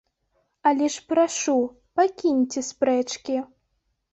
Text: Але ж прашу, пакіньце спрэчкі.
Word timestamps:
Але 0.69 0.87
ж 0.93 1.03
прашу, 1.11 1.55
пакіньце 1.99 2.59
спрэчкі. 2.71 3.35